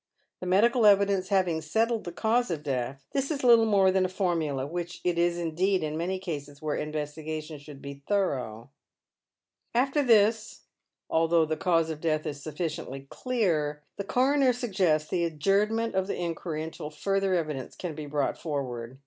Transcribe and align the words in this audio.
Tlie 0.43 0.47
medical 0.47 0.87
evidence 0.87 1.27
having 1.29 1.61
settled 1.61 2.05
the 2.05 2.11
cause 2.11 2.49
of 2.49 2.63
death, 2.63 3.05
this 3.13 3.29
is 3.29 3.43
little 3.43 3.67
more 3.67 3.91
than 3.91 4.03
a 4.03 4.09
formula, 4.09 4.65
which 4.65 4.99
it 5.03 5.19
is 5.19 5.37
indeed 5.37 5.83
in 5.83 5.95
many 5.95 6.17
cases 6.17 6.59
where 6.59 6.75
investigation 6.75 7.59
should 7.59 7.83
be 7.83 8.01
thorough. 8.07 8.63
SIO 8.63 8.63
Dead 8.63 8.63
Men's 8.63 8.65
Shoes. 8.65 9.71
After 9.75 10.03
tliis, 10.03 10.59
although 11.07 11.45
the 11.45 11.55
cause 11.55 11.91
of 11.91 12.01
death 12.01 12.25
is 12.25 12.41
sufficiently 12.41 13.05
clear, 13.11 13.83
the 13.97 14.03
coroner 14.03 14.53
suggests 14.53 15.07
the 15.07 15.23
adjournment 15.23 15.93
of 15.93 16.07
the 16.07 16.17
inquiry 16.19 16.63
until 16.63 16.89
further 16.89 17.35
evidence 17.35 17.75
can 17.75 17.93
be 17.93 18.07
brought 18.07 18.39
forward. 18.39 18.97